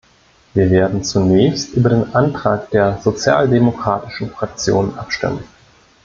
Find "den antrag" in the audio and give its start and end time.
1.91-2.71